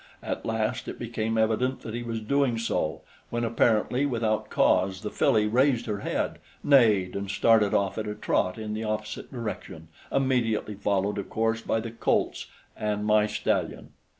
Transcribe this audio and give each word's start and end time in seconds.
At 0.23 0.47
last 0.47 0.87
it 0.87 0.97
became 0.97 1.37
evident 1.37 1.81
that 1.81 1.93
he 1.93 2.01
was 2.01 2.21
doing 2.21 2.57
so, 2.57 3.01
when 3.29 3.43
apparently 3.43 4.03
without 4.03 4.49
cause, 4.49 5.01
the 5.01 5.11
filly 5.11 5.45
raised 5.45 5.85
her 5.85 5.99
head, 5.99 6.39
neighed 6.63 7.15
and 7.15 7.29
started 7.29 7.75
off 7.75 7.99
at 7.99 8.07
a 8.07 8.15
trot 8.15 8.57
in 8.57 8.73
the 8.73 8.83
opposite 8.83 9.31
direction, 9.31 9.89
immediately 10.11 10.73
followed, 10.73 11.19
of 11.19 11.29
course, 11.29 11.61
by 11.61 11.79
the 11.79 11.91
colts 11.91 12.47
and 12.75 13.05
my 13.05 13.27
stallion. 13.27 13.91